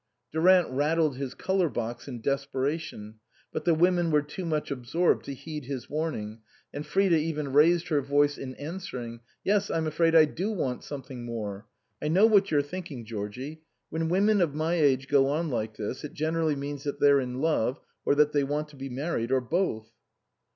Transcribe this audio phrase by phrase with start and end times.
[0.31, 3.19] Durant rattled his colour box in desperation,
[3.53, 6.39] but the women were too much absorbed to heed his warning,
[6.73, 11.23] and Frida even raised her voice in answering: "Yes, I'm afraid I do want something
[11.23, 11.67] more.
[12.01, 13.61] I know what you're thinking, Georgie.
[13.91, 17.39] When women of my age go on like this it generally means that they're in
[17.39, 19.91] love, or that they want to be married, or both."